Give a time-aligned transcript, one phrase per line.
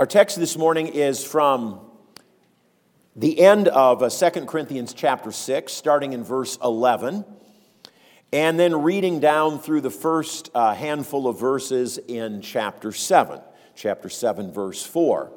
[0.00, 1.78] Our text this morning is from
[3.14, 7.22] the end of uh, 2 Corinthians chapter 6, starting in verse 11,
[8.32, 13.42] and then reading down through the first uh, handful of verses in chapter 7,
[13.74, 15.30] chapter 7, verse 4.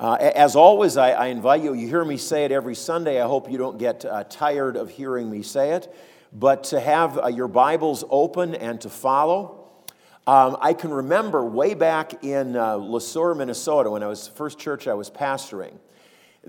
[0.00, 3.22] Uh, as always, I, I, invite you, you hear me say it every Sunday.
[3.22, 5.94] I hope you don't get uh, tired of hearing me say it,
[6.32, 9.63] but to have uh, your Bibles open and to follow.
[10.26, 14.88] Um, I can remember way back in uh, Le Minnesota, when I was first church
[14.88, 15.74] I was pastoring.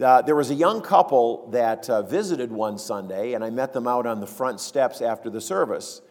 [0.02, 3.86] Uh, there was a young couple that uh, visited one Sunday, and I met them
[3.86, 6.02] out on the front steps after the service.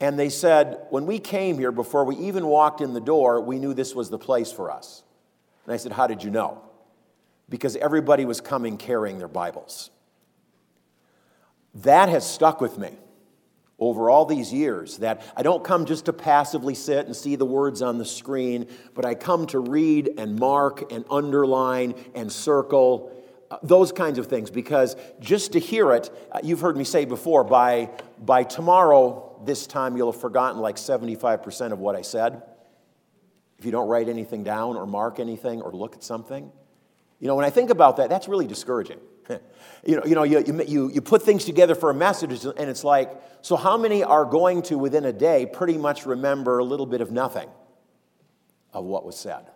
[0.00, 3.60] And they said, When we came here, before we even walked in the door, we
[3.60, 5.04] knew this was the place for us.
[5.66, 6.62] And I said, How did you know?
[7.48, 9.90] Because everybody was coming carrying their Bibles.
[11.76, 12.98] That has stuck with me
[13.88, 17.46] over all these years that I don't come just to passively sit and see the
[17.46, 23.12] words on the screen, but I come to read and mark and underline and circle
[23.50, 27.04] uh, those kinds of things because just to hear it, uh, you've heard me say
[27.04, 32.42] before, by, by tomorrow, this time, you'll have forgotten like 75% of what I said.
[33.58, 36.50] If you don't write anything down or mark anything or look at something.
[37.20, 38.98] You know, when I think about that, that's really discouraging.
[39.86, 42.84] you know, you, know you, you, you put things together for a message, and it's
[42.84, 43.10] like,
[43.42, 47.00] so how many are going to, within a day, pretty much remember a little bit
[47.00, 47.48] of nothing
[48.72, 49.46] of what was said?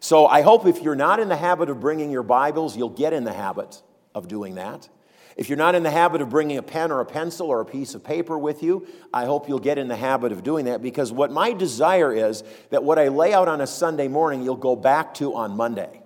[0.00, 3.12] So I hope if you're not in the habit of bringing your Bibles, you'll get
[3.12, 3.82] in the habit
[4.14, 4.88] of doing that.
[5.36, 7.64] If you're not in the habit of bringing a pen or a pencil or a
[7.64, 10.82] piece of paper with you, I hope you'll get in the habit of doing that
[10.82, 14.56] because what my desire is that what I lay out on a Sunday morning, you'll
[14.56, 16.01] go back to on Monday.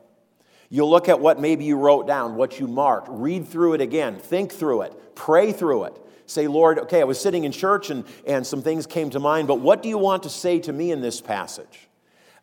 [0.68, 4.16] You'll look at what maybe you wrote down, what you marked, read through it again,
[4.16, 6.00] think through it, pray through it.
[6.26, 9.46] Say, Lord, okay, I was sitting in church and, and some things came to mind,
[9.46, 11.88] but what do you want to say to me in this passage?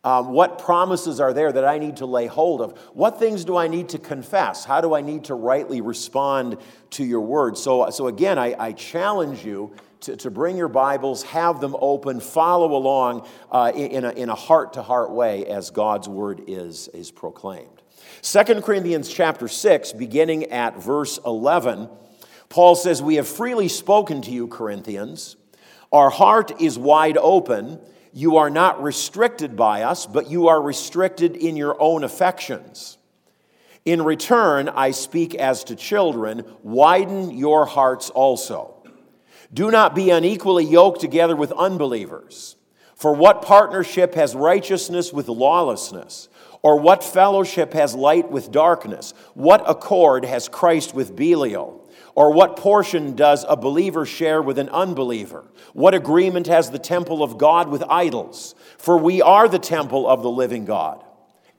[0.05, 2.77] Um, what promises are there that I need to lay hold of?
[2.93, 4.65] What things do I need to confess?
[4.65, 6.57] How do I need to rightly respond
[6.91, 7.57] to your word?
[7.57, 12.19] So, so again, I, I challenge you to, to, bring your Bibles, have them open,
[12.19, 17.82] follow along uh, in a heart to heart way as God's word is, is proclaimed.
[18.23, 21.89] 2 Corinthians chapter 6, beginning at verse 11,
[22.49, 25.35] Paul says, We have freely spoken to you, Corinthians.
[25.91, 27.79] Our heart is wide open
[28.15, 32.99] you are not restricted by us, but you are restricted in your own affections.
[33.85, 38.75] In return, I speak as to children, widen your hearts also.
[39.51, 42.55] Do not be unequally yoked together with unbelievers.
[42.95, 46.29] For what partnership has righteousness with lawlessness?
[46.63, 49.13] Or what fellowship has light with darkness?
[49.33, 51.81] What accord has Christ with Belial?
[52.15, 55.45] Or what portion does a believer share with an unbeliever?
[55.73, 58.55] What agreement has the temple of God with idols?
[58.77, 61.03] For we are the temple of the living God.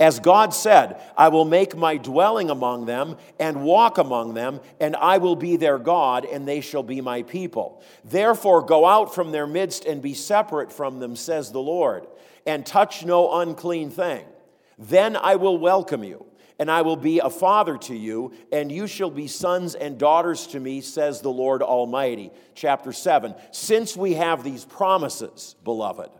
[0.01, 4.97] As God said, I will make my dwelling among them and walk among them, and
[4.97, 7.83] I will be their God, and they shall be my people.
[8.05, 12.07] Therefore, go out from their midst and be separate from them, says the Lord,
[12.45, 14.25] and touch no unclean thing.
[14.79, 16.27] Then I will welcome you
[16.59, 20.47] and I will be a father to you, and you shall be sons and daughters
[20.49, 22.31] to me, says the Lord Almighty.
[22.55, 23.35] Chapter 7.
[23.51, 26.11] Since we have these promises, beloved,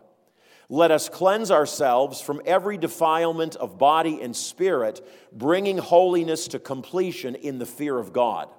[0.67, 7.35] let us cleanse ourselves from every defilement of body and spirit, bringing holiness to completion
[7.35, 8.49] in the fear of God.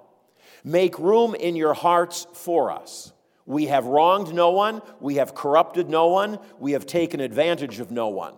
[0.63, 3.13] Make room in your hearts for us.
[3.45, 7.91] We have wronged no one, we have corrupted no one, we have taken advantage of
[7.91, 8.33] no one.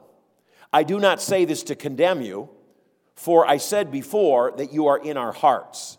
[0.71, 2.49] I do not say this to condemn you.
[3.15, 5.97] For I said before that you are in our hearts,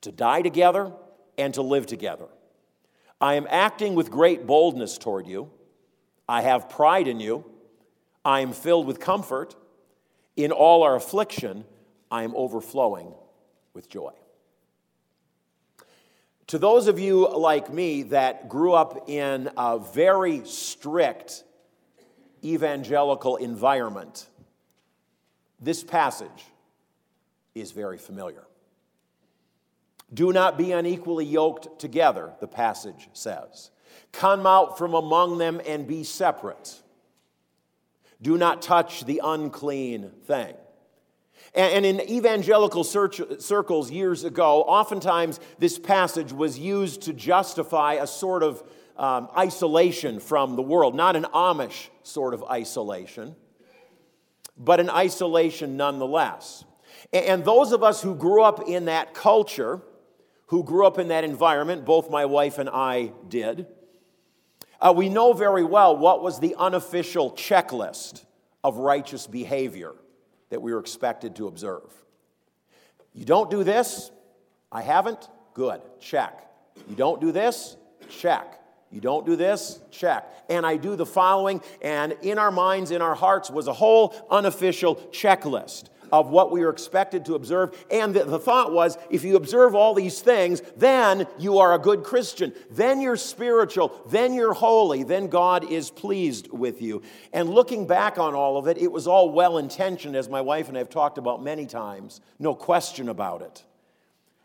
[0.00, 0.92] to die together
[1.36, 2.28] and to live together.
[3.20, 5.50] I am acting with great boldness toward you.
[6.26, 7.44] I have pride in you.
[8.24, 9.54] I am filled with comfort.
[10.36, 11.64] In all our affliction,
[12.10, 13.12] I am overflowing
[13.74, 14.12] with joy.
[16.46, 21.44] To those of you like me that grew up in a very strict
[22.44, 24.28] evangelical environment,
[25.60, 26.44] this passage
[27.54, 28.44] is very familiar.
[30.12, 33.70] Do not be unequally yoked together, the passage says.
[34.12, 36.80] Come out from among them and be separate.
[38.22, 40.54] Do not touch the unclean thing.
[41.54, 48.42] And in evangelical circles years ago, oftentimes this passage was used to justify a sort
[48.42, 48.62] of
[48.96, 53.34] um, isolation from the world, not an Amish sort of isolation,
[54.56, 56.64] but an isolation nonetheless.
[57.12, 59.80] And those of us who grew up in that culture,
[60.46, 63.66] who grew up in that environment, both my wife and I did,
[64.80, 68.24] uh, we know very well what was the unofficial checklist
[68.62, 69.92] of righteous behavior
[70.50, 71.90] that we were expected to observe.
[73.12, 74.10] You don't do this,
[74.70, 76.48] I haven't, good, check.
[76.88, 77.76] You don't do this,
[78.08, 78.60] check.
[78.90, 79.80] You don't do this?
[79.90, 80.30] Check.
[80.48, 84.14] And I do the following, and in our minds, in our hearts, was a whole
[84.30, 87.76] unofficial checklist of what we were expected to observe.
[87.90, 91.78] And the, the, thought was if you observe all these things, then you are a
[91.78, 92.52] good Christian.
[92.70, 94.00] Then you're spiritual.
[94.08, 95.02] Then you're holy.
[95.02, 97.02] Then God is pleased with you.
[97.32, 100.68] And looking back on all of it, it was all well intentioned, as my wife
[100.68, 102.20] and I have talked about many times.
[102.38, 103.64] No question about it.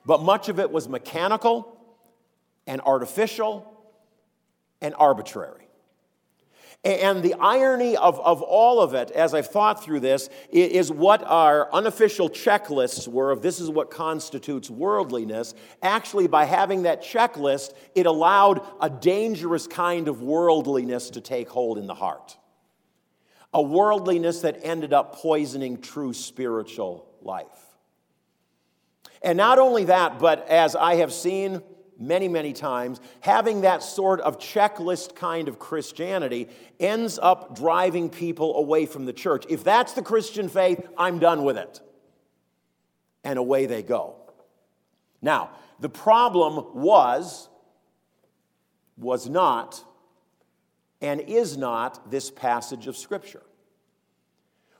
[0.05, 1.77] But much of it was mechanical
[2.65, 3.78] and artificial
[4.81, 5.69] and arbitrary.
[6.85, 11.21] And the irony of, of all of it, as I've thought through this, is what
[11.25, 15.55] our unofficial checklists were of this is what constitutes worldliness.
[15.81, 21.77] Actually, by having that checklist, it allowed a dangerous kind of worldliness to take hold
[21.77, 22.37] in the heart.
[23.53, 27.45] A worldliness that ended up poisoning true spiritual life.
[29.21, 31.61] And not only that, but as I have seen
[31.99, 36.47] many, many times, having that sort of checklist kind of Christianity
[36.79, 39.45] ends up driving people away from the church.
[39.49, 41.81] If that's the Christian faith, I'm done with it.
[43.23, 44.15] And away they go.
[45.21, 47.49] Now, the problem was,
[48.97, 49.83] was not,
[51.01, 53.43] and is not this passage of Scripture.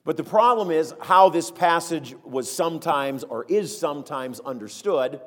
[0.06, 5.22] But the problem is how this passage was sometimes or is sometimes understood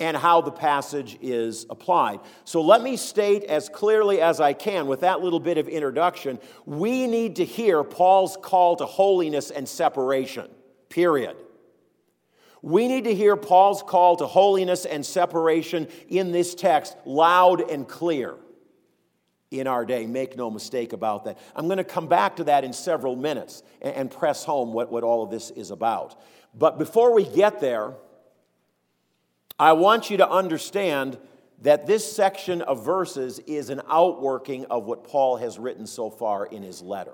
[0.00, 2.20] and how the passage is applied.
[2.44, 6.40] So let me state as clearly as I can with that little bit of introduction
[6.64, 10.48] we need to hear Paul's call to holiness and separation,
[10.88, 11.36] period.
[12.62, 17.86] We need to hear Paul's call to holiness and separation in this text loud and
[17.86, 18.36] clear
[19.50, 20.06] in our day.
[20.06, 21.38] Make no mistake about that.
[21.56, 25.02] I'm going to come back to that in several minutes and press home what, what
[25.02, 26.20] all of this is about.
[26.54, 27.94] But before we get there,
[29.60, 31.18] I want you to understand
[31.60, 36.46] that this section of verses is an outworking of what Paul has written so far
[36.46, 37.12] in his letter.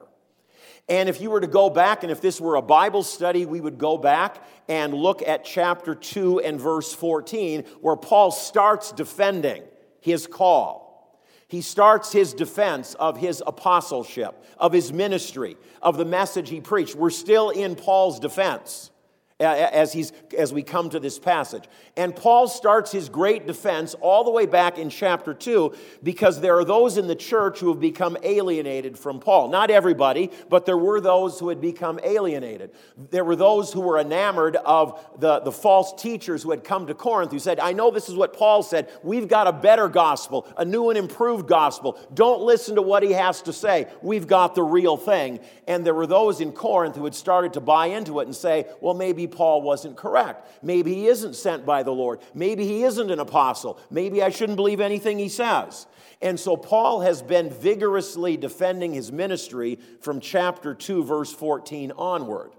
[0.88, 3.60] And if you were to go back, and if this were a Bible study, we
[3.60, 9.64] would go back and look at chapter 2 and verse 14, where Paul starts defending
[10.00, 11.20] his call.
[11.48, 16.94] He starts his defense of his apostleship, of his ministry, of the message he preached.
[16.94, 18.92] We're still in Paul's defense
[19.38, 21.64] as, he's, as we come to this passage.
[21.94, 26.56] And Paul starts his great defense all the way back in chapter 2 because there
[26.56, 29.48] are those in the church who have become alienated from Paul.
[29.48, 32.70] Not everybody, but there were those who had become alienated.
[33.10, 36.94] There were those who were enamored of the, the false teachers who had come to
[36.94, 38.88] Corinth who said, I know this is what Paul said.
[39.02, 41.98] We've got a better gospel, a new and improved gospel.
[42.14, 43.88] Don't listen to what he has to say.
[44.00, 45.40] We've got the real thing.
[45.68, 48.64] And there were those in Corinth who had started to buy into it and say,
[48.80, 50.48] well, maybe Paul wasn't correct.
[50.62, 52.20] Maybe he isn't sent by the Lord.
[52.34, 53.78] Maybe he isn't an apostle.
[53.90, 55.86] Maybe I shouldn't believe anything he says.
[56.22, 62.52] And so Paul has been vigorously defending his ministry from chapter 2, verse 14 onward.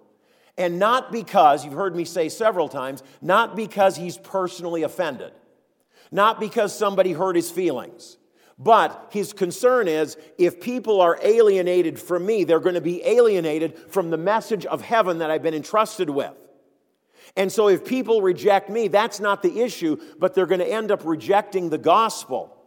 [0.58, 5.32] And not because, you've heard me say several times, not because he's personally offended,
[6.12, 8.18] not because somebody hurt his feelings.
[8.60, 13.78] But his concern is if people are alienated from me, they're going to be alienated
[13.90, 16.34] from the message of heaven that I've been entrusted with.
[17.38, 20.92] And so if people reject me, that's not the issue, but they're going to end
[20.92, 22.58] up rejecting the gospel.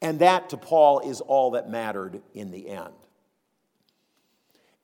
[0.00, 2.94] And that to Paul is all that mattered in the end.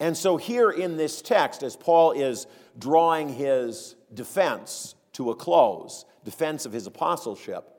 [0.00, 6.04] And so, here in this text, as Paul is drawing his defense to a close,
[6.24, 7.70] defense of his apostleship,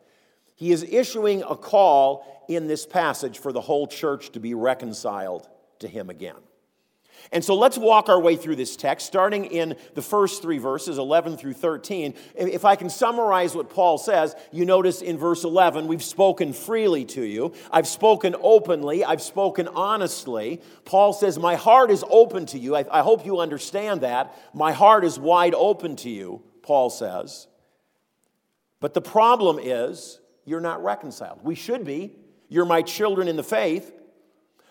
[0.56, 5.50] he is issuing a call in this passage for the whole church to be reconciled
[5.80, 6.38] to him again.
[7.32, 10.98] And so let's walk our way through this text, starting in the first three verses,
[10.98, 12.14] 11 through 13.
[12.36, 17.06] If I can summarize what Paul says, you notice in verse 11, we've spoken freely
[17.06, 17.54] to you.
[17.72, 19.04] I've spoken openly.
[19.04, 20.62] I've spoken honestly.
[20.86, 22.76] Paul says, My heart is open to you.
[22.76, 24.38] I, I hope you understand that.
[24.54, 27.48] My heart is wide open to you, Paul says.
[28.80, 31.40] But the problem is, you're not reconciled.
[31.44, 32.16] We should be.
[32.50, 33.92] You're my children in the faith.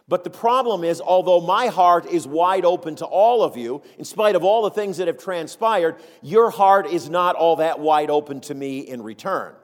[0.06, 4.04] But the problem is, although my heart is wide open to all of you, in
[4.04, 8.10] spite of all the things that have transpired, your heart is not all that wide
[8.10, 9.54] open to me in return.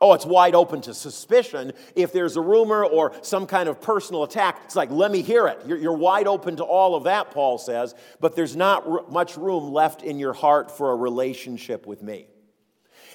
[0.00, 1.72] Oh, it's wide open to suspicion.
[1.96, 5.48] If there's a rumor or some kind of personal attack, it's like, let me hear
[5.48, 5.60] it.
[5.66, 9.36] You're, you're wide open to all of that, Paul says, but there's not r- much
[9.36, 12.28] room left in your heart for a relationship with me.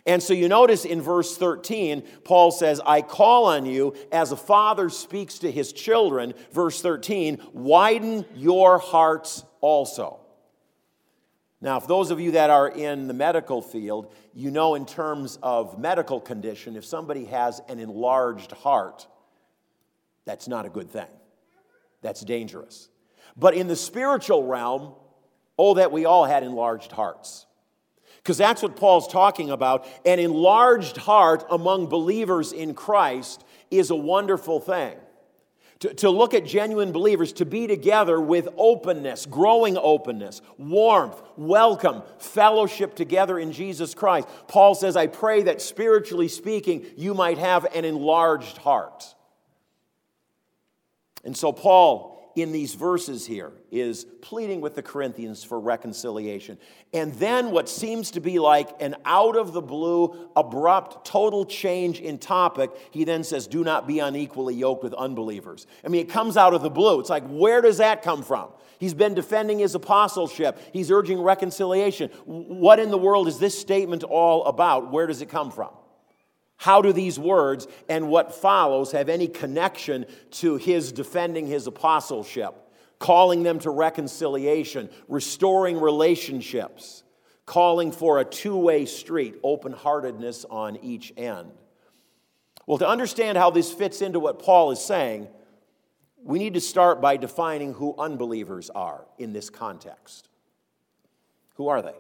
[0.05, 4.37] And so you notice in verse 13, Paul says, I call on you as a
[4.37, 6.33] father speaks to his children.
[6.51, 10.19] Verse 13, widen your hearts also.
[11.61, 15.39] Now, if those of you that are in the medical field, you know in terms
[15.41, 19.07] of medical condition, if somebody has an enlarged heart,
[20.25, 21.07] that's not a good thing.
[22.01, 22.89] That's dangerous.
[23.37, 24.95] But in the spiritual realm,
[25.57, 27.45] oh, that we all had enlarged hearts.
[28.23, 29.85] Because that's what Paul's talking about.
[30.05, 34.95] An enlarged heart among believers in Christ is a wonderful thing
[35.83, 42.03] to, to look at genuine believers, to be together with openness, growing openness, warmth, welcome,
[42.19, 44.29] fellowship together in Jesus Christ.
[44.47, 49.13] Paul says, I pray that spiritually speaking, you might have an enlarged heart.
[51.25, 56.57] And so, Paul in these verses here is pleading with the Corinthians for reconciliation.
[56.93, 61.99] And then what seems to be like an out of the blue, abrupt, total change
[61.99, 65.67] in topic, he then says, Do not be unequally yoked with unbelievers.
[65.85, 66.99] I mean, it comes out of the blue.
[66.99, 68.49] It's like, where does that come from?
[68.79, 72.09] He's been defending his apostleship, he's urging reconciliation.
[72.25, 74.91] What in the world is this statement all about?
[74.91, 75.69] Where does it come from?
[76.63, 82.55] How do these words and what follows have any connection to his defending his apostleship,
[82.99, 87.03] calling them to reconciliation, restoring relationships,
[87.45, 91.51] calling for a two way street, open heartedness on each end?
[92.65, 95.27] Well, to understand how this fits into what Paul is saying,
[96.23, 100.29] we need to start by defining who unbelievers are in this context.
[101.55, 101.95] Who are they?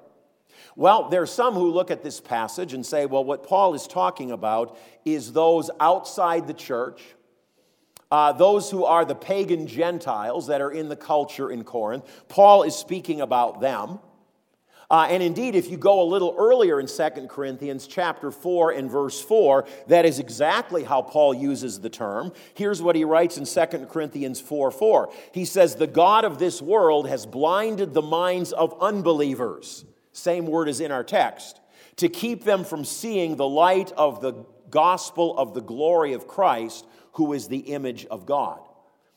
[0.75, 3.87] Well, there are some who look at this passage and say, well, what Paul is
[3.87, 7.01] talking about is those outside the church,
[8.11, 12.05] uh, those who are the pagan Gentiles that are in the culture in Corinth.
[12.27, 13.99] Paul is speaking about them.
[14.93, 18.91] Uh, and indeed, if you go a little earlier in 2 Corinthians chapter 4 and
[18.91, 22.31] verse 4, that is exactly how Paul uses the term.
[22.53, 25.09] Here's what he writes in 2 Corinthians 4 4.
[25.31, 30.69] He says, The God of this world has blinded the minds of unbelievers same word
[30.69, 31.59] is in our text,
[31.97, 36.85] to keep them from seeing the light of the gospel of the glory of Christ,
[37.13, 38.59] who is the image of God.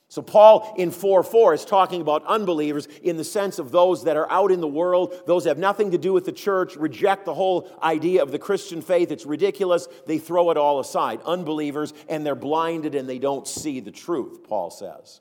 [0.08, 4.16] So, Paul in 4 4 is talking about unbelievers in the sense of those that
[4.16, 7.34] are out in the world, those have nothing to do with the church, reject the
[7.34, 9.10] whole idea of the Christian faith.
[9.10, 9.88] It's ridiculous.
[10.06, 11.20] They throw it all aside.
[11.24, 15.20] Unbelievers, and they're blinded and they don't see the truth, Paul says.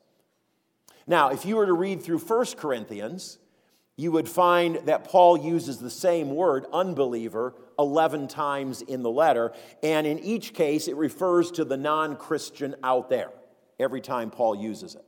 [1.07, 3.39] Now, if you were to read through 1 Corinthians,
[3.97, 9.53] you would find that Paul uses the same word, unbeliever, 11 times in the letter.
[9.83, 13.31] And in each case, it refers to the non Christian out there
[13.79, 15.05] every time Paul uses it.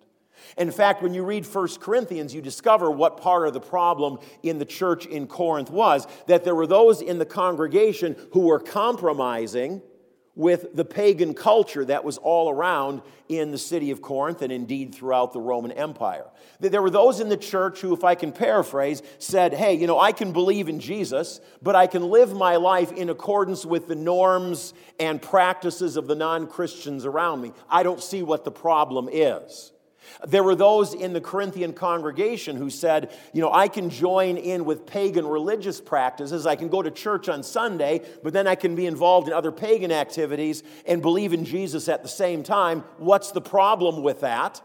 [0.57, 4.59] In fact, when you read 1 Corinthians, you discover what part of the problem in
[4.59, 9.81] the church in Corinth was that there were those in the congregation who were compromising
[10.37, 14.93] with the pagan culture that was all around in the city of Corinth and indeed
[14.93, 16.27] throughout the Roman Empire.
[16.59, 19.99] There were those in the church who, if I can paraphrase, said, Hey, you know,
[19.99, 23.95] I can believe in Jesus, but I can live my life in accordance with the
[23.95, 27.51] norms and practices of the non Christians around me.
[27.67, 29.71] I don't see what the problem is.
[30.25, 34.65] There were those in the Corinthian congregation who said, you know, I can join in
[34.65, 36.45] with pagan religious practices.
[36.45, 39.51] I can go to church on Sunday, but then I can be involved in other
[39.51, 42.83] pagan activities and believe in Jesus at the same time.
[42.97, 44.61] What's the problem with that?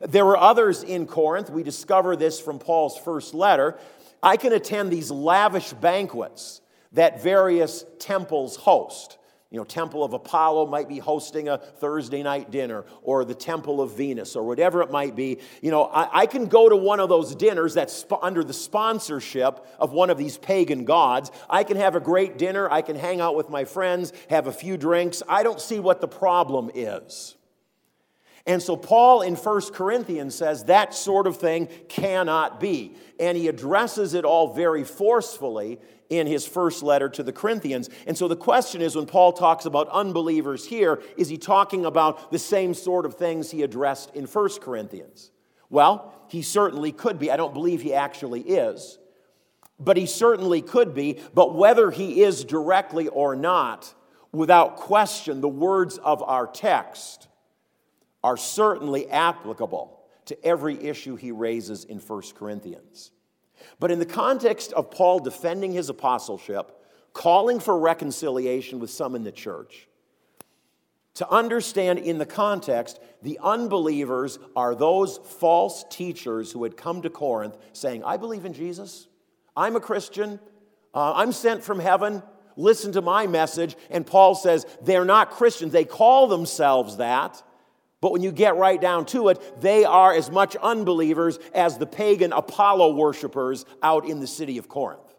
[0.00, 1.50] There were others in Corinth.
[1.50, 3.78] We discover this from Paul's first letter.
[4.22, 6.60] I can attend these lavish banquets
[6.92, 9.18] that various temples host.
[9.52, 13.82] You know, Temple of Apollo might be hosting a Thursday night dinner, or the Temple
[13.82, 15.40] of Venus, or whatever it might be.
[15.60, 18.54] You know, I, I can go to one of those dinners that's sp- under the
[18.54, 21.30] sponsorship of one of these pagan gods.
[21.50, 22.66] I can have a great dinner.
[22.72, 25.22] I can hang out with my friends, have a few drinks.
[25.28, 27.36] I don't see what the problem is.
[28.46, 32.96] And so, Paul in 1 Corinthians says that sort of thing cannot be.
[33.20, 35.78] And he addresses it all very forcefully
[36.18, 37.88] in his first letter to the Corinthians.
[38.06, 42.30] And so the question is when Paul talks about unbelievers here, is he talking about
[42.30, 45.30] the same sort of things he addressed in 1 Corinthians?
[45.70, 47.30] Well, he certainly could be.
[47.30, 48.98] I don't believe he actually is,
[49.80, 51.18] but he certainly could be.
[51.34, 53.94] But whether he is directly or not,
[54.32, 57.28] without question, the words of our text
[58.22, 63.10] are certainly applicable to every issue he raises in 1 Corinthians.
[63.82, 66.70] But in the context of Paul defending his apostleship,
[67.12, 69.88] calling for reconciliation with some in the church,
[71.14, 77.10] to understand in the context, the unbelievers are those false teachers who had come to
[77.10, 79.08] Corinth saying, I believe in Jesus,
[79.56, 80.38] I'm a Christian,
[80.94, 82.22] uh, I'm sent from heaven,
[82.54, 83.74] listen to my message.
[83.90, 85.72] And Paul says, they're not Christians.
[85.72, 87.42] They call themselves that,
[88.02, 91.86] But when you get right down to it, they are as much unbelievers as the
[91.86, 95.14] pagan Apollo worshippers out in the city of Corinth.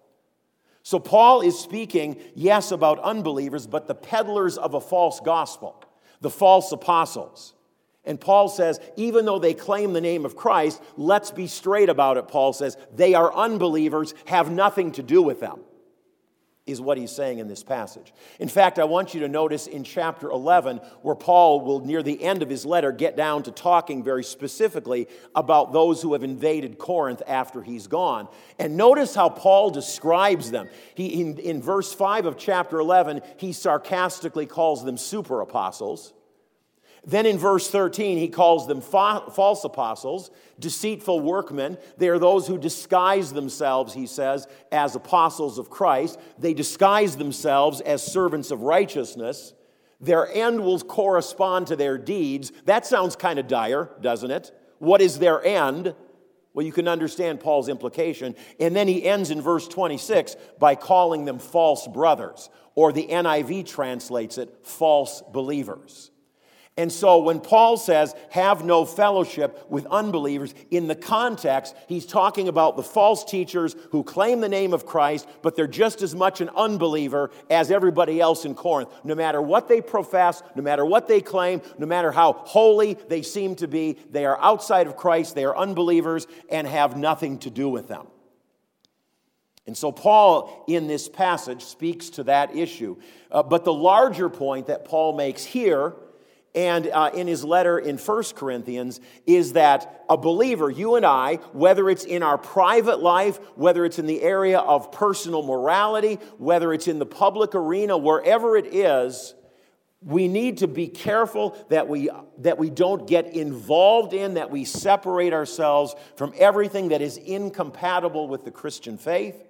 [0.83, 5.81] So Paul is speaking, yes, about unbelievers, but the peddlers of a false gospel,
[6.19, 7.53] the false apostles.
[8.03, 12.17] And Paul says, even though they claim the name of Christ, let's be straight about
[12.17, 12.75] it, Paul says.
[12.93, 15.61] They are unbelievers, have nothing to do with them
[16.65, 18.13] is what he's saying in this passage.
[18.39, 22.23] In fact, I want you to notice in chapter 11, where Paul will, near the
[22.23, 26.77] end of his letter, get down to talking very specifically about those who have invaded
[26.77, 28.29] Corinth after he's gone.
[28.59, 30.69] And notice how Paul describes them.
[30.95, 36.13] He, in, in verse 5 of chapter 11, he sarcastically calls them super apostles.
[37.05, 41.77] Then in verse 13, he calls them fa- false apostles, deceitful workmen.
[41.97, 46.17] They are those who disguise themselves, he says, as apostles of Christ.
[46.37, 49.53] They disguise themselves as servants of righteousness.
[49.99, 52.53] Their end will correspond to their deeds.
[52.65, 54.57] That sounds kind of dire, doesn't it?
[54.79, 55.95] What is their end?
[56.53, 58.35] Well, you can understand Paul's implication.
[58.61, 63.67] And then he ends in verse 26 by calling them false brothers, or the NIV
[63.67, 66.11] translates it false believers.
[66.75, 72.47] And so when Paul says, have no fellowship with unbelievers, in the context, he's talking
[72.47, 76.41] about the false teachers who claim the name of Christ, but they're just as much
[76.41, 78.89] an unbeliever as everybody else in Corinth.
[79.03, 83.21] No matter what they profess, no matter what they claim, no matter how holy they
[83.21, 87.51] seem to be, they are outside of Christ, they are unbelievers, and have nothing to
[87.51, 88.07] do with them.
[89.67, 92.97] And so, Paul in this passage speaks to that issue.
[93.31, 95.93] Uh, but the larger point that Paul makes here
[96.55, 101.35] and uh, in his letter in 1 Corinthians is that a believer, you and I,
[101.51, 106.71] whether it's in our private life, whether it's in the area of personal morality, whether
[106.73, 109.33] it's in the public arena, wherever it is,
[110.05, 114.65] we need to be careful that we, that we don't get involved in, that we
[114.65, 119.43] separate ourselves from everything that is incompatible with the Christian faith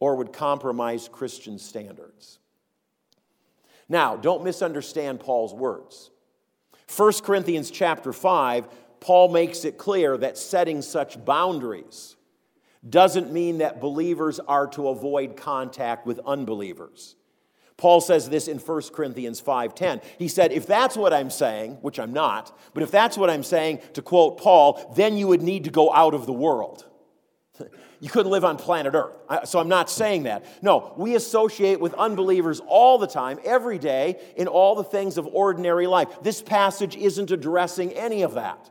[0.00, 2.38] or would compromise Christian standards.
[3.88, 6.10] Now, don't misunderstand Paul's words.
[6.94, 8.68] 1 Corinthians chapter 5,
[9.00, 12.16] Paul makes it clear that setting such boundaries
[12.88, 17.16] doesn't mean that believers are to avoid contact with unbelievers.
[17.76, 20.00] Paul says this in 1 Corinthians 5:10.
[20.18, 23.44] He said, "If that's what I'm saying, which I'm not, but if that's what I'm
[23.44, 26.86] saying to quote Paul, then you would need to go out of the world."
[28.00, 29.16] you couldn't live on planet Earth.
[29.48, 30.44] So I'm not saying that.
[30.62, 35.26] No, we associate with unbelievers all the time, every day, in all the things of
[35.26, 36.08] ordinary life.
[36.22, 38.70] This passage isn't addressing any of that.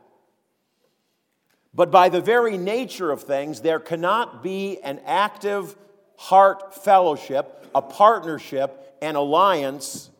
[1.74, 5.76] But by the very nature of things, there cannot be an active
[6.16, 10.10] heart fellowship, a partnership, an alliance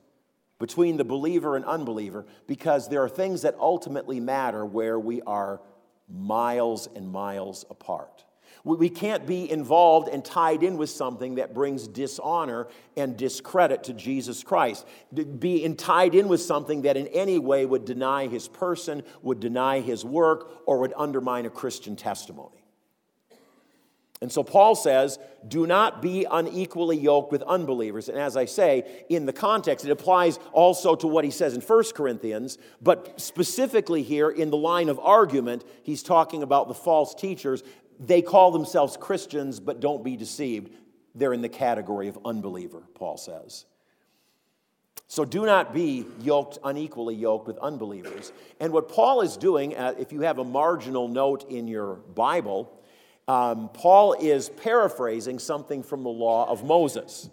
[0.59, 5.61] between the believer and unbeliever because there are things that ultimately matter where we are
[6.09, 8.25] miles and miles apart.
[8.65, 13.93] We can't be involved and tied in with something that brings dishonor and discredit to
[13.93, 14.87] Jesus Christ.
[15.39, 19.81] Be tied in with something that in any way would deny his person, would deny
[19.81, 22.65] his work, or would undermine a Christian testimony.
[24.21, 28.09] And so Paul says, do not be unequally yoked with unbelievers.
[28.09, 31.61] And as I say, in the context, it applies also to what he says in
[31.61, 37.15] 1 Corinthians, but specifically here in the line of argument, he's talking about the false
[37.15, 37.63] teachers
[37.99, 40.73] they call themselves Christians, but don't be deceived.
[41.15, 43.65] They're in the category of unbeliever, Paul says.
[45.11, 48.31] So do not be yoked, unequally yoked with unbelievers.
[48.61, 52.71] And what Paul is doing, uh, if you have a marginal note in your Bible,
[53.27, 57.31] um, Paul is paraphrasing something from the law of Moses.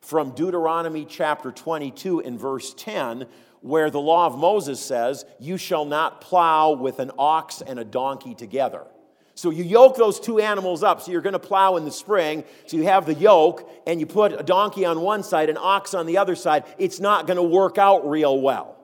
[0.00, 3.26] From Deuteronomy chapter 22 and verse 10,
[3.60, 7.84] where the law of Moses says, You shall not plow with an ox and a
[7.84, 8.86] donkey together.
[9.40, 11.00] So you yoke those two animals up.
[11.00, 12.44] So you're going to plow in the spring.
[12.66, 15.94] So you have the yoke and you put a donkey on one side, an ox
[15.94, 16.64] on the other side.
[16.76, 18.76] It's not going to work out real well.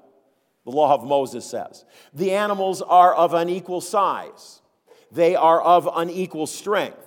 [0.64, 1.85] The law of Moses says.
[2.14, 4.62] The animals are of unequal size,
[5.12, 7.06] they are of unequal strength.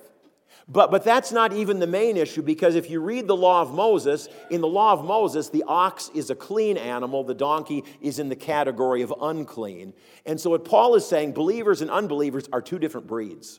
[0.72, 3.74] But, but that's not even the main issue because if you read the law of
[3.74, 8.20] Moses, in the law of Moses, the ox is a clean animal, the donkey is
[8.20, 9.92] in the category of unclean.
[10.24, 13.58] And so what Paul is saying, believers and unbelievers are two different breeds,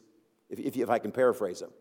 [0.49, 1.71] if, if, if I can paraphrase them.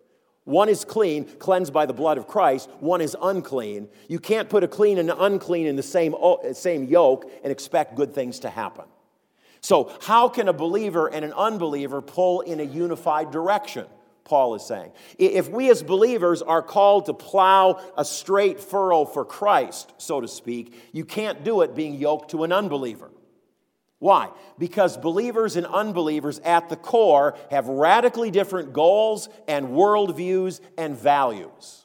[0.44, 2.68] One is clean, cleansed by the blood of Christ.
[2.80, 3.88] One is unclean.
[4.08, 6.12] You can't put a clean and an unclean in the same,
[6.54, 8.86] same yoke and expect good things to happen.
[9.60, 13.86] So, how can a believer and an unbeliever pull in a unified direction?
[14.30, 14.92] Paul is saying.
[15.18, 20.28] If we as believers are called to plow a straight furrow for Christ, so to
[20.28, 23.10] speak, you can't do it being yoked to an unbeliever.
[23.98, 24.30] Why?
[24.56, 31.84] Because believers and unbelievers at the core have radically different goals and worldviews and values.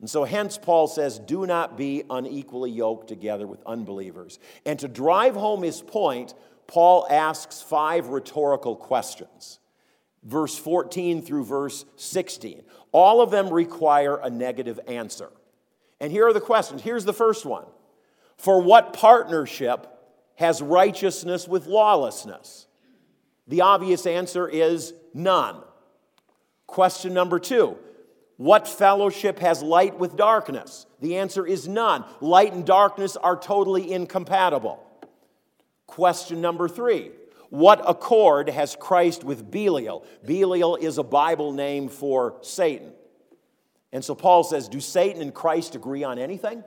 [0.00, 4.38] And so, hence, Paul says, do not be unequally yoked together with unbelievers.
[4.64, 6.32] And to drive home his point,
[6.66, 9.60] Paul asks five rhetorical questions
[10.24, 12.62] verse 14 through verse 16.
[12.92, 15.30] All of them require a negative answer.
[16.00, 16.82] And here are the questions.
[16.82, 17.66] Here's the first one
[18.36, 19.86] For what partnership
[20.36, 22.66] has righteousness with lawlessness?
[23.46, 25.56] The obvious answer is none.
[26.66, 27.76] Question number two
[28.36, 30.86] What fellowship has light with darkness?
[31.00, 32.04] The answer is none.
[32.20, 34.80] Light and darkness are totally incompatible.
[35.86, 37.10] Question number three
[37.54, 40.04] What accord has Christ with Belial?
[40.24, 42.92] Belial is a Bible name for Satan.
[43.92, 46.64] And so Paul says Do Satan and Christ agree on anything?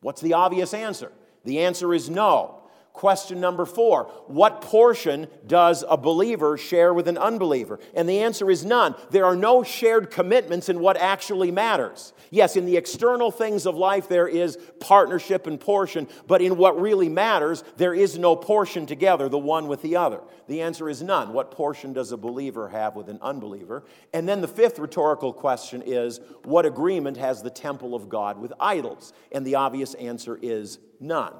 [0.00, 1.12] What's the obvious answer?
[1.44, 2.61] The answer is no.
[2.92, 7.80] Question number four What portion does a believer share with an unbeliever?
[7.94, 8.94] And the answer is none.
[9.10, 12.12] There are no shared commitments in what actually matters.
[12.30, 16.80] Yes, in the external things of life, there is partnership and portion, but in what
[16.80, 20.20] really matters, there is no portion together, the one with the other.
[20.46, 21.32] The answer is none.
[21.32, 23.84] What portion does a believer have with an unbeliever?
[24.12, 28.52] And then the fifth rhetorical question is What agreement has the temple of God with
[28.60, 29.14] idols?
[29.32, 31.32] And the obvious answer is none.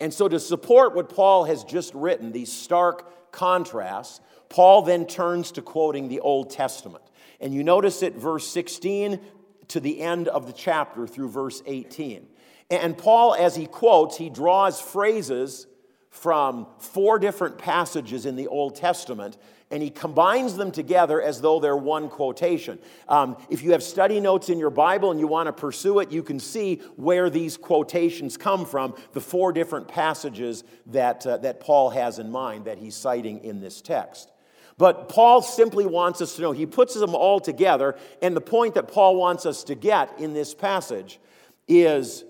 [0.00, 5.52] And so, to support what Paul has just written, these stark contrasts, Paul then turns
[5.52, 7.04] to quoting the Old Testament.
[7.40, 9.20] And you notice it, verse 16
[9.68, 12.26] to the end of the chapter through verse 18.
[12.70, 15.66] And Paul, as he quotes, he draws phrases
[16.10, 19.36] from four different passages in the Old Testament
[19.70, 22.78] and he combines them together as though they're one quotation.
[23.08, 26.10] Um, if you have study notes in your Bible and you want to pursue it,
[26.10, 31.60] you can see where these quotations come from, the four different passages that, uh, that
[31.60, 34.32] Paul has in mind that he's citing in this text.
[34.76, 38.74] But Paul simply wants us to know, he puts them all together, and the point
[38.74, 41.20] that Paul wants us to get in this passage
[41.68, 42.24] is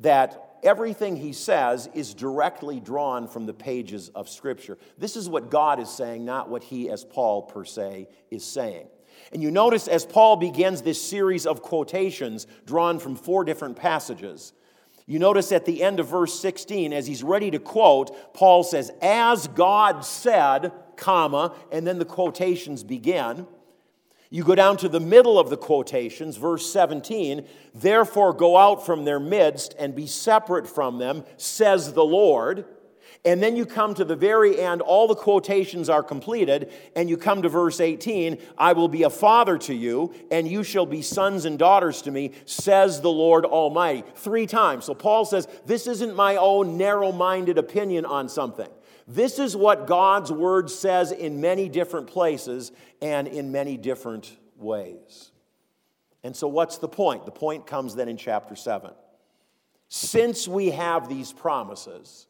[0.00, 4.78] that everything he says is directly drawn from the pages of Scripture.
[4.98, 8.86] This is what God is saying, not what he, as Paul per se, is saying.
[9.32, 14.52] And you notice as Paul begins this series of quotations drawn from four different passages,
[15.10, 18.92] you notice at the end of verse 16, as he's ready to quote, Paul says,
[19.02, 23.48] As God said, comma, and then the quotations begin.
[24.32, 29.04] You go down to the middle of the quotations, verse 17, therefore go out from
[29.04, 32.64] their midst and be separate from them, says the Lord.
[33.24, 37.16] And then you come to the very end, all the quotations are completed, and you
[37.16, 41.02] come to verse 18 I will be a father to you, and you shall be
[41.02, 44.04] sons and daughters to me, says the Lord Almighty.
[44.14, 44.84] Three times.
[44.84, 48.68] So Paul says, This isn't my own narrow minded opinion on something.
[49.12, 52.70] This is what God's word says in many different places
[53.02, 55.32] and in many different ways.
[56.22, 57.24] And so, what's the point?
[57.24, 58.92] The point comes then in chapter 7.
[59.88, 62.28] Since we have these promises,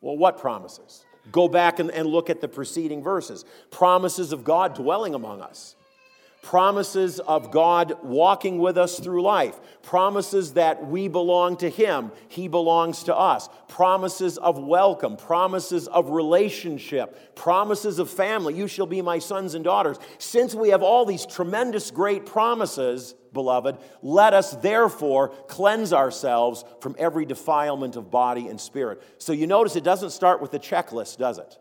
[0.00, 1.04] well, what promises?
[1.30, 3.44] Go back and, and look at the preceding verses.
[3.70, 5.76] Promises of God dwelling among us
[6.48, 12.48] promises of God walking with us through life, promises that we belong to Him, He
[12.48, 18.54] belongs to us, promises of welcome, promises of relationship, promises of family.
[18.54, 19.98] You shall be my sons and daughters.
[20.16, 26.96] Since we have all these tremendous, great promises, beloved, let us therefore cleanse ourselves from
[26.98, 29.02] every defilement of body and spirit.
[29.18, 31.58] So you notice it doesn't start with the checklist, does it?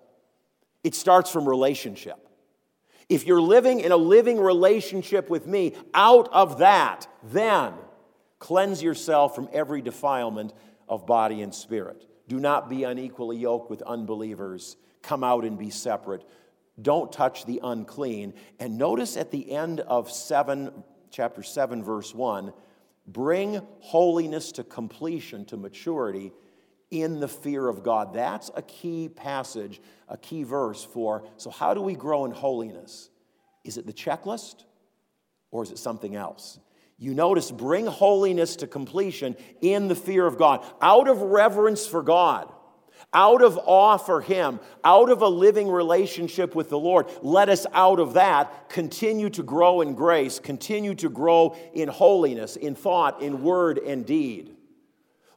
[0.85, 2.26] It starts from relationship.
[3.09, 7.73] If you're living in a living relationship with me, out of that, then
[8.39, 10.53] cleanse yourself from every defilement
[10.89, 12.05] of body and spirit.
[12.27, 14.75] Do not be unequally yoked with unbelievers.
[15.01, 16.27] Come out and be separate.
[16.81, 18.33] Don't touch the unclean.
[18.59, 22.53] And notice at the end of 7, chapter 7, verse 1
[23.09, 26.33] bring holiness to completion, to maturity
[26.91, 28.13] in the fear of God.
[28.13, 31.23] That's a key passage, a key verse for.
[31.37, 33.09] So, how do we grow in holiness?
[33.63, 34.63] Is it the checklist
[35.51, 36.59] or is it something else?
[36.99, 42.01] You notice, bring holiness to completion in the fear of God, out of reverence for
[42.01, 42.51] God,
[43.13, 47.05] out of awe for Him, out of a living relationship with the Lord.
[47.21, 52.55] Let us, out of that, continue to grow in grace, continue to grow in holiness,
[52.55, 54.56] in thought, in word, and deed.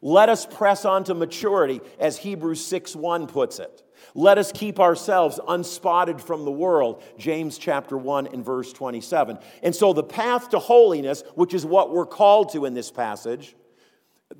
[0.03, 3.83] Let us press on to maturity, as Hebrews 6 1 puts it.
[4.15, 9.39] Let us keep ourselves unspotted from the world, James chapter 1 and verse 27.
[9.63, 13.55] And so the path to holiness, which is what we're called to in this passage,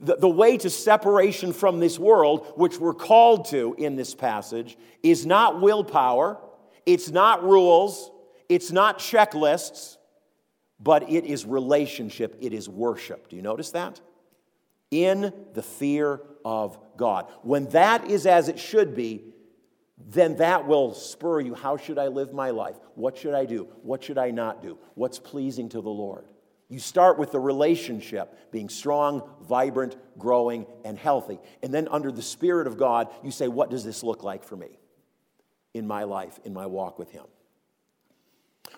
[0.01, 4.79] The, the way to separation from this world, which we're called to in this passage,
[5.03, 6.39] is not willpower,
[6.87, 8.11] it's not rules,
[8.49, 9.99] it's not checklists,
[10.79, 13.29] but it is relationship, it is worship.
[13.29, 14.01] Do you notice that?
[14.91, 17.31] In the fear of God.
[17.43, 19.25] When that is as it should be,
[19.99, 21.55] then that will spur you.
[21.55, 22.77] How should I live my life?
[22.95, 23.69] What should I do?
[23.83, 24.79] What should I not do?
[24.95, 26.27] What's pleasing to the Lord?
[26.69, 31.41] You start with the relationship being strong, vibrant, growing, and healthy.
[31.63, 34.57] And then, under the Spirit of God, you say, What does this look like for
[34.57, 34.79] me
[35.75, 37.25] in my life, in my walk with Him?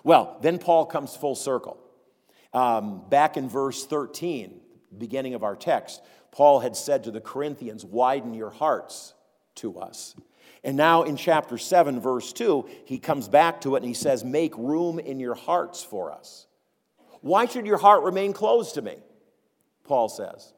[0.03, 1.77] Well, then Paul comes full circle.
[2.51, 4.59] Um, back in verse 13,
[4.93, 6.01] beginning of our text,
[6.31, 9.13] Paul had said to the Corinthians, Widen your hearts
[9.55, 10.15] to us.
[10.63, 14.23] And now in chapter 7, verse 2, he comes back to it and he says,
[14.23, 16.47] Make room in your hearts for us.
[17.21, 18.97] Why should your heart remain closed to me?
[19.83, 20.53] Paul says.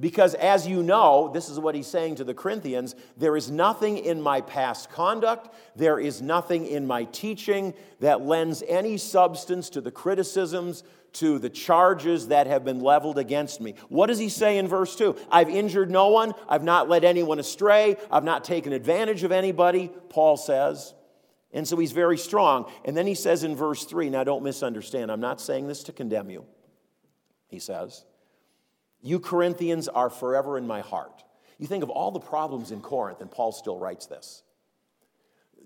[0.00, 3.98] Because as you know, this is what he's saying to the Corinthians there is nothing
[3.98, 9.82] in my past conduct, there is nothing in my teaching that lends any substance to
[9.82, 10.82] the criticisms,
[11.12, 13.74] to the charges that have been leveled against me.
[13.88, 15.16] What does he say in verse 2?
[15.30, 19.92] I've injured no one, I've not led anyone astray, I've not taken advantage of anybody,
[20.08, 20.94] Paul says.
[21.52, 22.70] And so he's very strong.
[22.84, 25.92] And then he says in verse 3, now don't misunderstand, I'm not saying this to
[25.92, 26.46] condemn you.
[27.48, 28.04] He says,
[29.00, 31.24] You Corinthians are forever in my heart.
[31.58, 34.42] You think of all the problems in Corinth, and Paul still writes this.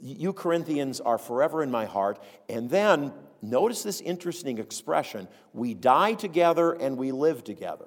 [0.00, 2.22] You Corinthians are forever in my heart.
[2.48, 7.86] And then notice this interesting expression we die together and we live together.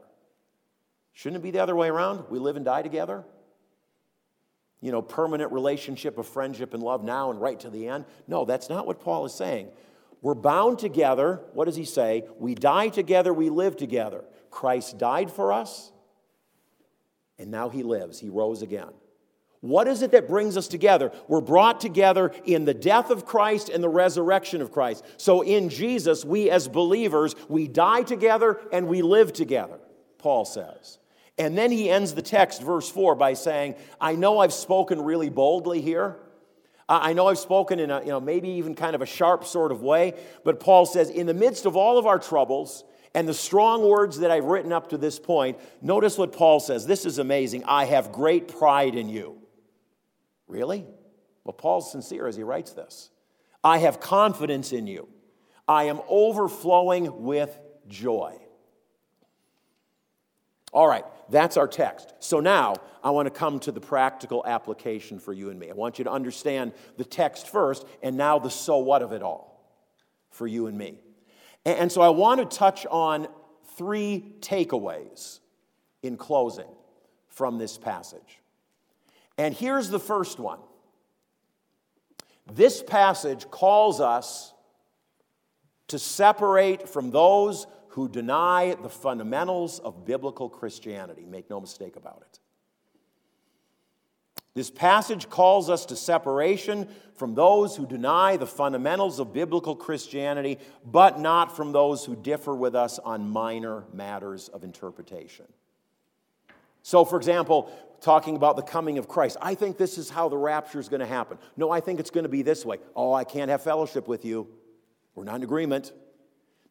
[1.14, 2.26] Shouldn't it be the other way around?
[2.30, 3.26] We live and die together?
[4.82, 8.06] you know, permanent relationship of friendship and love now and right to the end.
[8.28, 9.70] No, that's not what Paul is saying.
[10.22, 11.42] We're bound together.
[11.54, 12.24] What does he say?
[12.40, 14.24] We die together, we live together.
[14.50, 15.92] Christ died for us,
[17.38, 18.20] and now he lives.
[18.20, 18.90] He rose again.
[19.62, 21.12] What is it that brings us together?
[21.28, 25.04] We're brought together in the death of Christ and the resurrection of Christ.
[25.18, 29.80] So in Jesus, we as believers, we die together and we live together,
[30.20, 31.00] Paul says.
[31.40, 35.30] And then he ends the text, verse 4, by saying, I know I've spoken really
[35.30, 36.18] boldly here.
[36.90, 39.74] I know I've spoken in a, you know, maybe even kind of a sharp sort
[39.74, 40.14] of way,
[40.46, 42.86] but Paul says, in the midst of all of our troubles
[43.18, 46.86] and the strong words that I've written up to this point, notice what Paul says.
[46.86, 47.64] This is amazing.
[47.64, 49.42] I have great pride in you.
[50.48, 50.86] Really?
[51.44, 53.10] Well, Paul's sincere as he writes this.
[53.64, 55.08] I have confidence in you.
[55.68, 58.38] I am overflowing with joy.
[60.72, 62.14] All right, that's our text.
[62.20, 65.72] So now I want to come to the practical application for you and me.
[65.72, 69.24] I want you to understand the text first and now the so what of it
[69.24, 69.76] all
[70.30, 71.00] for you and me.
[71.68, 73.28] And so I want to touch on
[73.76, 75.40] three takeaways
[76.02, 76.70] in closing
[77.28, 78.40] from this passage.
[79.38, 80.60] And here's the first one
[82.54, 84.54] this passage calls us
[85.90, 91.26] to separate from those who deny the fundamentals of biblical Christianity.
[91.26, 92.40] Make no mistake about it.
[94.58, 100.58] This passage calls us to separation from those who deny the fundamentals of biblical Christianity,
[100.84, 105.46] but not from those who differ with us on minor matters of interpretation.
[106.82, 110.38] So, for example, talking about the coming of Christ, I think this is how the
[110.38, 111.38] rapture is going to happen.
[111.56, 112.80] No, I think it's going to be this way.
[112.96, 114.48] Oh, I can't have fellowship with you.
[115.14, 115.92] We're not in agreement.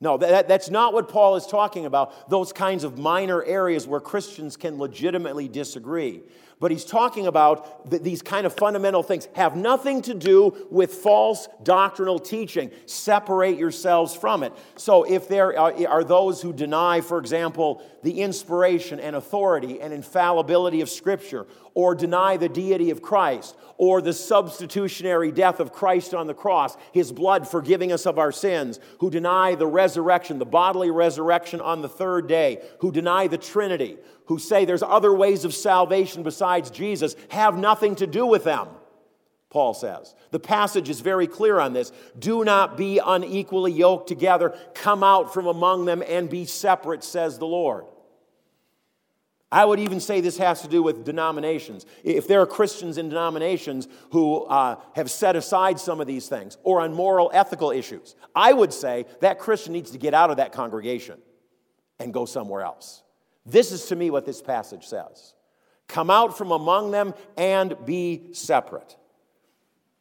[0.00, 4.00] No, that, that's not what Paul is talking about, those kinds of minor areas where
[4.00, 6.24] Christians can legitimately disagree
[6.58, 11.48] but he's talking about these kind of fundamental things have nothing to do with false
[11.62, 12.70] doctrinal teaching.
[12.86, 14.54] Separate yourselves from it.
[14.76, 20.80] So, if there are those who deny, for example, the inspiration and authority and infallibility
[20.80, 26.26] of Scripture, or deny the deity of Christ, or the substitutionary death of Christ on
[26.26, 30.90] the cross, his blood forgiving us of our sins, who deny the resurrection, the bodily
[30.90, 35.54] resurrection on the third day, who deny the Trinity, who say there's other ways of
[35.54, 38.68] salvation besides Jesus have nothing to do with them,
[39.50, 40.14] Paul says.
[40.30, 41.92] The passage is very clear on this.
[42.18, 47.38] Do not be unequally yoked together, come out from among them and be separate, says
[47.38, 47.84] the Lord.
[49.50, 51.86] I would even say this has to do with denominations.
[52.02, 56.58] If there are Christians in denominations who uh, have set aside some of these things
[56.64, 60.38] or on moral, ethical issues, I would say that Christian needs to get out of
[60.38, 61.18] that congregation
[62.00, 63.02] and go somewhere else.
[63.46, 65.34] This is to me what this passage says
[65.88, 68.96] come out from among them and be separate.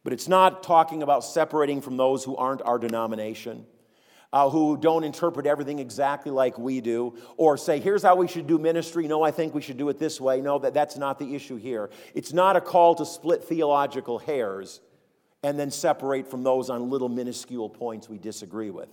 [0.04, 3.66] But it's not talking about separating from those who aren't our denomination.
[4.32, 8.46] uh, who don't interpret everything exactly like we do, or say, here's how we should
[8.46, 9.06] do ministry.
[9.08, 10.40] No, I think we should do it this way.
[10.40, 11.90] No, that, that's not the issue here.
[12.14, 14.80] It's not a call to split theological hairs
[15.42, 18.88] and then separate from those on little minuscule points we disagree with.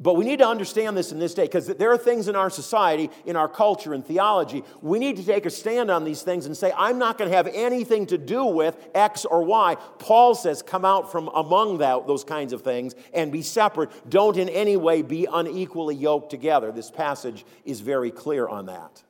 [0.00, 2.50] But we need to understand this in this day because there are things in our
[2.50, 4.64] society, in our culture, and theology.
[4.80, 7.36] We need to take a stand on these things and say, I'm not going to
[7.36, 9.76] have anything to do with X or Y.
[10.00, 13.90] Paul says, come out from among that, those kinds of things and be separate.
[14.10, 16.72] Don't in any way be unequally yoked together.
[16.72, 19.04] This passage is very clear on that.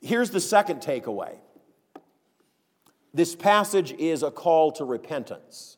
[0.00, 1.38] Here's the second takeaway
[3.12, 5.75] this passage is a call to repentance.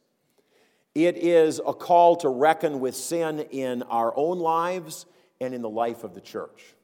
[0.98, 5.06] It is a call to reckon with sin in our own lives
[5.40, 6.74] and in the life of the church.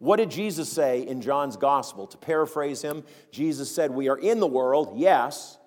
[0.00, 2.08] What did Jesus say in John's gospel?
[2.08, 5.58] To paraphrase him, Jesus said, We are in the world, yes,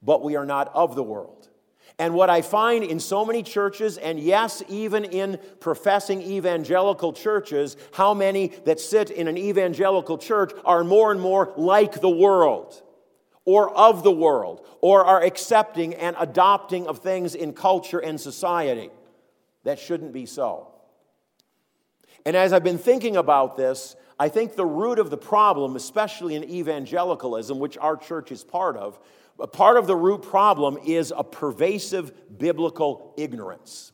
[0.00, 1.50] but we are not of the world.
[1.98, 7.76] And what I find in so many churches, and yes, even in professing evangelical churches,
[7.92, 12.82] how many that sit in an evangelical church are more and more like the world
[13.48, 18.90] or of the world or are accepting and adopting of things in culture and society.
[19.64, 20.68] That shouldn't be so.
[22.26, 26.34] And as I've been thinking about this, I think the root of the problem, especially
[26.34, 29.00] in evangelicalism, which our church is part of,
[29.52, 33.92] part of the root problem is a pervasive biblical ignorance.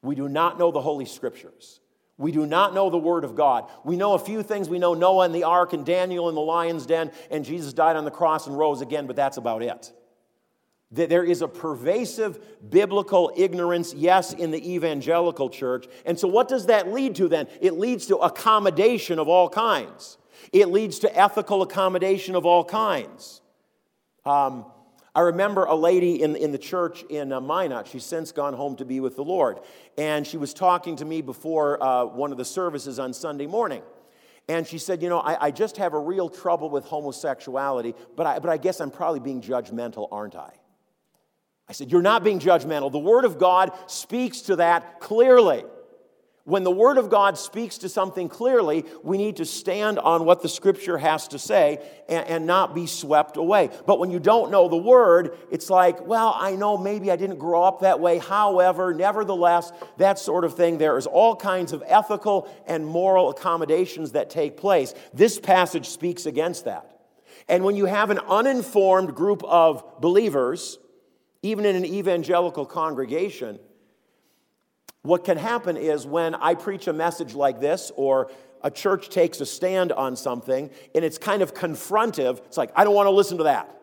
[0.00, 1.79] We do not know the Holy Scriptures.
[2.20, 3.64] We do not know the Word of God.
[3.82, 4.68] We know a few things.
[4.68, 7.96] We know Noah and the ark and Daniel in the lion's den, and Jesus died
[7.96, 9.90] on the cross and rose again, but that's about it.
[10.90, 15.86] There is a pervasive biblical ignorance, yes, in the evangelical church.
[16.04, 17.48] And so, what does that lead to then?
[17.58, 20.18] It leads to accommodation of all kinds,
[20.52, 23.40] it leads to ethical accommodation of all kinds.
[24.26, 24.66] Um,
[25.14, 27.88] I remember a lady in, in the church in uh, Minot.
[27.88, 29.58] She's since gone home to be with the Lord.
[29.98, 33.82] And she was talking to me before uh, one of the services on Sunday morning.
[34.48, 38.26] And she said, You know, I, I just have a real trouble with homosexuality, but
[38.26, 40.52] I, but I guess I'm probably being judgmental, aren't I?
[41.68, 42.90] I said, You're not being judgmental.
[42.90, 45.64] The Word of God speaks to that clearly.
[46.44, 50.40] When the Word of God speaks to something clearly, we need to stand on what
[50.40, 53.68] the Scripture has to say and, and, not be swept away.
[53.86, 57.38] But when you don't know the Word, it's like, well, I know maybe I didn't
[57.38, 58.18] grow up that way.
[58.18, 60.78] However, nevertheless, that sort of thing.
[60.78, 64.94] There is all kinds of ethical and moral accommodations that take place.
[65.12, 67.00] This passage speaks against that.
[67.48, 70.78] And when you have an uninformed group of believers,
[71.42, 73.58] even in an evangelical congregation,
[75.02, 78.30] what can happen is when I preach a message like this, or
[78.62, 82.84] a church takes a stand on something, and it's kind of confrontive, it's like, I
[82.84, 83.74] don't want to listen to that.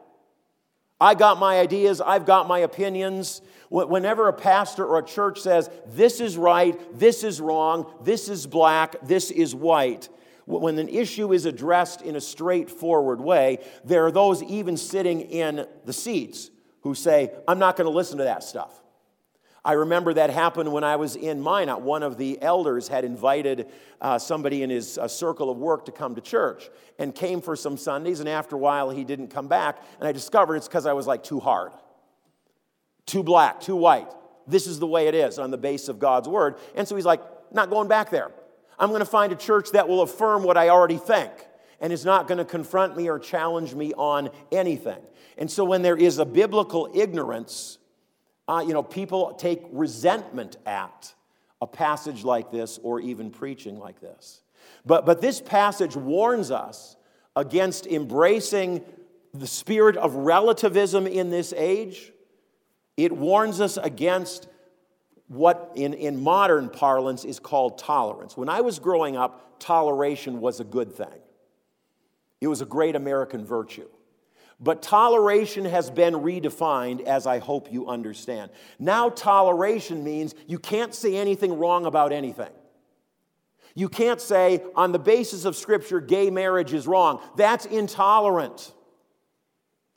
[1.00, 3.42] I got my ideas, I've got my opinions.
[3.70, 8.48] Whenever a pastor or a church says, this is right, this is wrong, this is
[8.48, 10.10] black, this is white,
[10.48, 15.68] when an issue is addressed in a straightforward way, there are those even sitting in
[15.84, 16.50] the seats
[16.82, 18.82] who say, I'm not going to listen to that stuff.
[19.68, 21.82] I remember that happened when I was in Minot.
[21.82, 23.68] One of the elders had invited
[24.00, 27.54] uh, somebody in his uh, circle of work to come to church and came for
[27.58, 29.84] some Sundays, and after a while he didn't come back.
[30.00, 31.74] And I discovered it's because I was like too hard,
[33.06, 34.08] too black, too white.
[34.48, 36.56] This is the way it is on the base of God's word.
[36.74, 38.32] And so he's like, not going back there.
[38.80, 41.34] I'm going to find a church that will affirm what I already think
[41.82, 45.02] and is not going to confront me or challenge me on anything.
[45.38, 47.80] And so when there is a biblical ignorance,
[48.48, 51.14] uh, you know, people take resentment at
[51.62, 54.42] a passage like this or even preaching like this.
[54.86, 56.96] But, but this passage warns us
[57.36, 58.84] against embracing
[59.34, 62.12] the spirit of relativism in this age.
[62.96, 64.48] It warns us against
[65.28, 68.38] what in, in modern parlance is called tolerance.
[68.38, 71.20] When I was growing up, toleration was a good thing,
[72.42, 73.90] it was a great American virtue.
[74.60, 78.50] But toleration has been redefined, as I hope you understand.
[78.80, 82.50] Now, toleration means you can't say anything wrong about anything.
[83.76, 87.22] You can't say, on the basis of Scripture, gay marriage is wrong.
[87.36, 88.74] That's intolerant.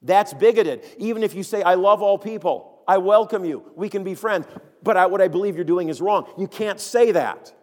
[0.02, 0.84] That's bigoted.
[0.98, 4.46] Even if you say, I love all people, I welcome you, we can be friends,
[4.82, 6.30] but I, what I believe you're doing is wrong.
[6.36, 7.54] You can't say that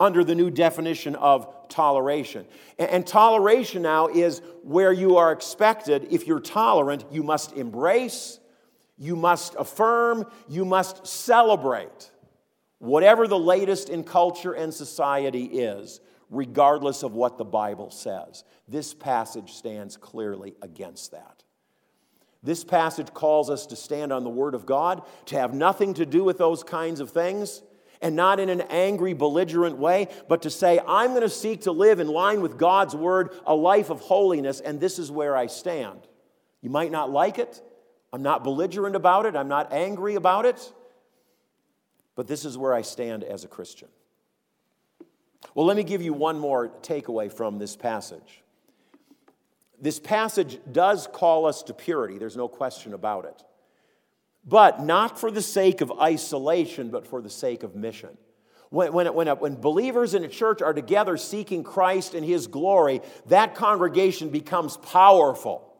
[0.00, 2.46] under the new definition of toleration.
[2.78, 8.38] And, and, toleration now is where you are expected, if you're tolerant, you must embrace,
[8.96, 12.12] you must affirm, you must celebrate
[12.78, 16.00] whatever the latest in culture and society is,
[16.30, 18.44] regardless of what the Bible says.
[18.68, 21.42] This passage stands clearly against that.
[22.42, 26.06] This passage calls us to stand on the Word of God, to have nothing to
[26.06, 27.62] do with those kinds of things,
[28.04, 31.72] and not in an angry, belligerent way, but to say, I'm going to seek to
[31.72, 35.46] live in line with God's Word, a life of holiness, and this is where I
[35.46, 36.00] stand.
[36.60, 37.62] You might not like it.
[38.12, 39.34] I'm not belligerent about it.
[39.34, 40.72] I'm not angry about it.
[42.14, 43.88] But this is where I stand as a Christian.
[45.54, 48.42] Well, let me give you one more takeaway from this passage.
[49.80, 53.42] This passage does call us to purity, there's no question about it.
[54.46, 58.16] But not for the sake of isolation, but for the sake of mission.
[58.70, 63.00] When, when, when, when believers in a church are together seeking Christ and His glory,
[63.26, 65.72] that congregation becomes powerful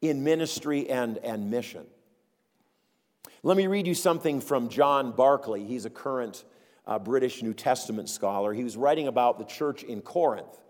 [0.00, 1.84] in ministry and, and mission.
[3.42, 5.64] Let me read you something from John Barclay.
[5.64, 6.44] He's a current
[6.86, 8.54] uh, British New Testament scholar.
[8.54, 10.61] He was writing about the church in Corinth.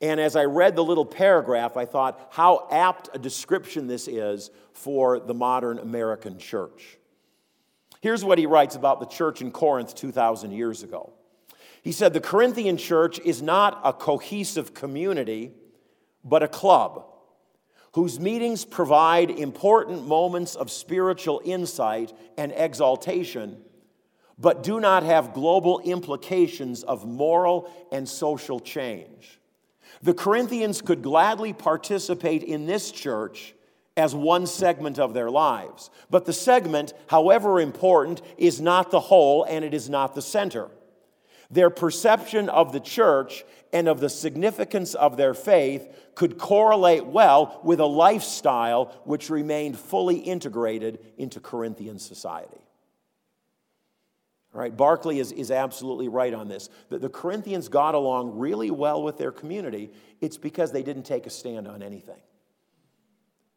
[0.00, 4.50] And as I read the little paragraph, I thought how apt a description this is
[4.72, 6.98] for the modern American church.
[8.00, 11.12] Here's what he writes about the church in Corinth 2,000 years ago.
[11.82, 15.52] He said, The Corinthian church is not a cohesive community,
[16.24, 17.04] but a club
[17.92, 23.60] whose meetings provide important moments of spiritual insight and exaltation,
[24.38, 29.40] but do not have global implications of moral and social change.
[30.02, 33.54] The Corinthians could gladly participate in this church
[33.96, 35.90] as one segment of their lives.
[36.08, 40.68] But the segment, however important, is not the whole and it is not the center.
[41.50, 47.60] Their perception of the church and of the significance of their faith could correlate well
[47.64, 52.60] with a lifestyle which remained fully integrated into Corinthian society.
[54.52, 56.70] Right, Barclay is, is absolutely right on this.
[56.88, 59.90] The, the Corinthians got along really well with their community.
[60.20, 62.20] It's because they didn't take a stand on anything.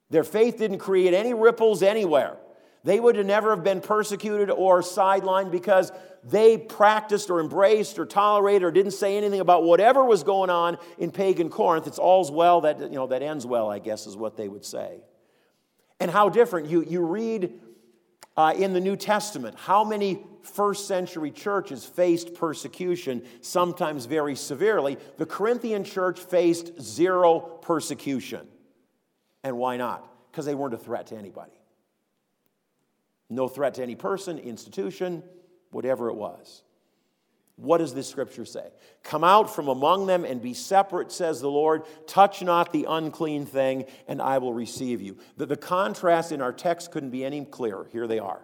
[0.09, 2.37] Their faith didn't create any ripples anywhere.
[2.83, 5.91] They would have never have been persecuted or sidelined because
[6.23, 10.77] they practiced or embraced or tolerated or didn't say anything about whatever was going on
[10.97, 11.87] in pagan Corinth.
[11.87, 14.65] It's all's well that, you know, that ends well, I guess, is what they would
[14.65, 14.99] say.
[15.99, 16.67] And how different.
[16.69, 17.59] You, you read
[18.37, 19.55] uh, in the New Testament.
[19.57, 24.97] How many first century churches faced persecution, sometimes very severely?
[25.17, 28.47] The Corinthian church faced zero persecution.
[29.43, 30.07] And why not?
[30.31, 31.51] Because they weren't a threat to anybody.
[33.29, 35.23] No threat to any person, institution,
[35.71, 36.63] whatever it was.
[37.55, 38.67] What does this scripture say?
[39.03, 41.83] Come out from among them and be separate, says the Lord.
[42.07, 45.17] Touch not the unclean thing, and I will receive you.
[45.37, 47.87] The, the contrast in our text couldn't be any clearer.
[47.91, 48.41] Here they are.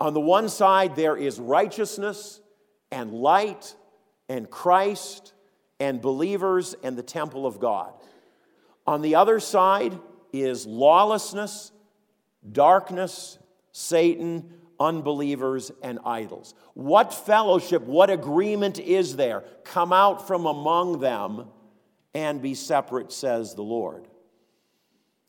[0.00, 2.40] On the one side, there is righteousness
[2.90, 3.74] and light
[4.28, 5.32] and Christ
[5.78, 7.92] and believers and the temple of God.
[8.86, 9.98] On the other side
[10.32, 11.72] is lawlessness,
[12.50, 13.38] darkness,
[13.72, 16.54] Satan, unbelievers, and idols.
[16.72, 19.44] What fellowship, what agreement is there?
[19.62, 21.48] Come out from among them
[22.14, 24.08] and be separate, says the Lord.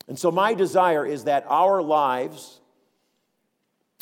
[0.08, 2.60] And so, my desire is that our lives,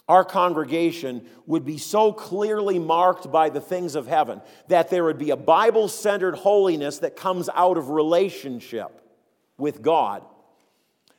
[0.09, 5.19] our congregation, would be so clearly marked by the things of heaven that there would
[5.19, 9.03] be a Bible centered holiness that comes out of relationship
[9.59, 10.25] with God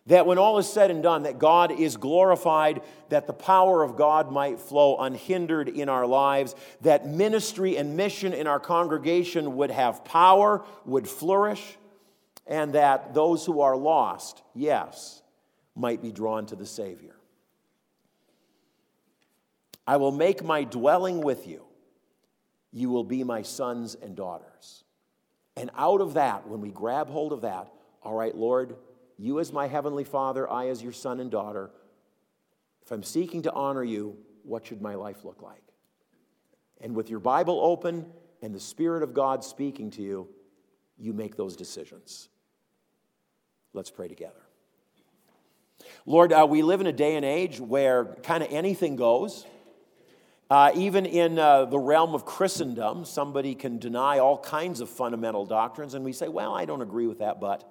[0.08, 3.96] that when all is said and done, that God is glorified, that the power of
[3.96, 9.70] God might flow unhindered in our lives, that ministry and mission in our congregation would
[9.70, 11.78] have power, would flourish,
[12.48, 15.22] and that those who are lost, yes,
[15.76, 17.16] might be drawn to the Savior.
[19.86, 21.64] I will make my dwelling with you.
[22.72, 24.84] You will be my sons and daughters.
[25.56, 27.72] And out of that, when we grab hold of that,
[28.02, 28.76] all right, Lord,
[29.22, 31.70] you as my heavenly Father, I as your son and daughter,
[32.82, 35.62] if I'm seeking to honor you, what should my life look like?
[36.82, 38.08] And with your Bible open
[38.42, 40.28] and the Spirit of God speaking to you,
[40.98, 42.30] you make those decisions.
[43.74, 44.42] Let's pray together.
[46.08, 49.46] Lord, uh, we live in a day and age where kind of anything goes.
[50.50, 55.46] Uh, even in uh, the realm of Christendom, somebody can deny all kinds of fundamental
[55.46, 57.68] doctrines, and we say, well, I don't agree with that, but.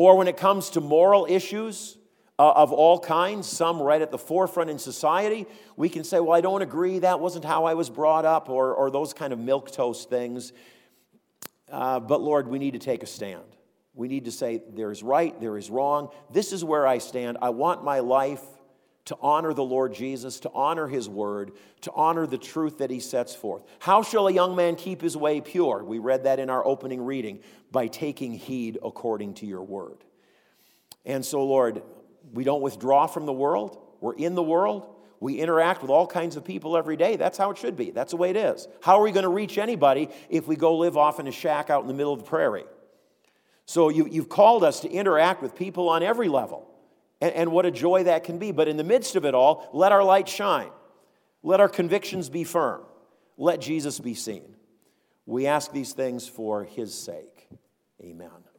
[0.00, 1.98] Or when it comes to moral issues
[2.38, 5.44] uh, of all kinds, some right at the forefront in society,
[5.76, 8.72] we can say, well, I don't agree, that wasn't how I was brought up, or,
[8.72, 10.54] or those kind of milquetoast things.
[11.70, 13.44] Uh, but Lord, we need to take a stand.
[13.92, 16.08] We need to say, there is right, there is wrong.
[16.32, 17.36] This is where I stand.
[17.42, 18.40] I want my life
[19.10, 21.50] to honor the Lord Jesus, to honor his word,
[21.80, 23.64] to honor the truth that he sets forth.
[23.80, 25.82] How shall a young man keep his way pure?
[25.82, 27.40] We read that in our opening reading
[27.72, 30.04] by taking heed according to your word.
[31.04, 31.82] And so, Lord,
[32.32, 33.82] we don't withdraw from the world.
[34.00, 34.86] We're in the world.
[35.18, 37.16] We interact with all kinds of people every day.
[37.16, 37.90] That's how it should be.
[37.90, 38.68] That's the way it is.
[38.80, 41.68] How are we going to reach anybody if we go live off in a shack
[41.68, 42.64] out in the middle of the prairie?
[43.66, 46.69] So you, have called us to interact with people on every level.
[47.20, 48.52] And, and what a joy that can be.
[48.52, 50.70] But in the midst of it all, let our light shine.
[51.42, 52.82] Let our convictions be firm.
[53.36, 54.56] Let Jesus be seen.
[55.26, 57.48] We ask these things for his sake.
[58.02, 58.49] Amen.